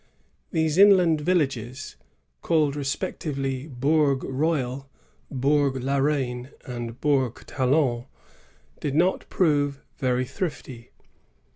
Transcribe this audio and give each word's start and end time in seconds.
These 0.49 0.79
inland 0.79 1.21
villages, 1.21 1.95
called 2.41 2.75
respectively 2.75 3.67
Bourg 3.67 4.23
Royal, 4.23 4.89
Bourg 5.29 5.75
la 5.75 5.97
Reine, 5.97 6.49
and 6.65 6.99
Bourg 6.99 7.43
Talon, 7.45 8.05
did 8.79 8.95
not 8.95 9.29
prove 9.29 9.79
very 9.99 10.25
thrifty. 10.25 10.89